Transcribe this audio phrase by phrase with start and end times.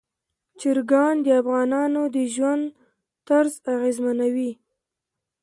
[0.59, 2.63] چرګان د افغانانو د ژوند
[3.27, 4.51] طرز اغېزمنوي.